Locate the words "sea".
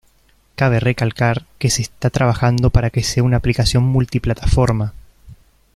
3.03-3.21